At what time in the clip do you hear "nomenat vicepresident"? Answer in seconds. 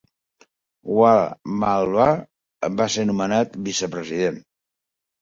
3.13-4.45